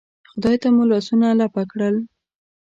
[0.31, 1.95] خدای ته مو لاسونه لپه کړل.